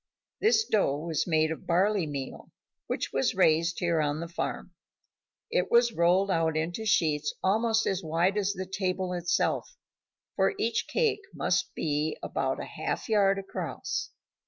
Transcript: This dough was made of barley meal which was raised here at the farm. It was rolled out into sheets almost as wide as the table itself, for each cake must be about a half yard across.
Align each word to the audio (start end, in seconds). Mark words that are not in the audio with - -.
This 0.39 0.65
dough 0.65 0.97
was 0.97 1.27
made 1.27 1.51
of 1.51 1.67
barley 1.67 2.07
meal 2.07 2.49
which 2.87 3.13
was 3.13 3.35
raised 3.35 3.77
here 3.77 4.01
at 4.01 4.19
the 4.19 4.27
farm. 4.27 4.71
It 5.51 5.69
was 5.69 5.93
rolled 5.93 6.31
out 6.31 6.57
into 6.57 6.87
sheets 6.87 7.35
almost 7.43 7.85
as 7.85 8.01
wide 8.01 8.35
as 8.35 8.53
the 8.53 8.65
table 8.65 9.13
itself, 9.13 9.77
for 10.35 10.55
each 10.57 10.87
cake 10.87 11.21
must 11.35 11.75
be 11.75 12.17
about 12.23 12.59
a 12.59 12.65
half 12.65 13.09
yard 13.09 13.37
across. 13.37 14.09